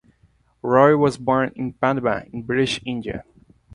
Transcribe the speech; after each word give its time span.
Roy 0.63 0.97
was 0.97 1.19
born 1.19 1.51
in 1.55 1.73
Pabna 1.73 2.27
in 2.33 2.41
British 2.41 2.81
India. 2.87 3.23